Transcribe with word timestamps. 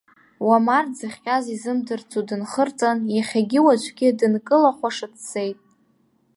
Уамар 0.47 0.85
дзыхҟьаз 0.91 1.45
изымдырӡо 1.53 2.19
дынхырҵан, 2.27 2.97
иахьагьы-уаҵәгьы 3.15 4.09
дынкылахәаша 4.19 5.07
дцеит. 5.13 5.59